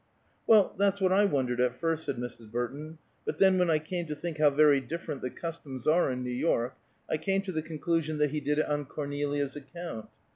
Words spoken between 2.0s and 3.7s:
said Mrs. Burton. "But then when